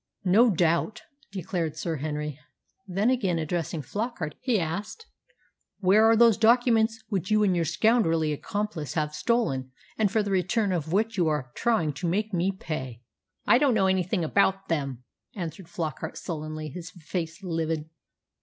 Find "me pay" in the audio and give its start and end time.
12.33-13.03